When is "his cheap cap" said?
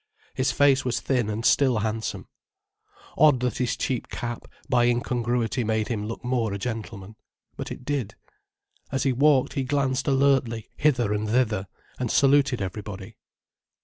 3.59-4.47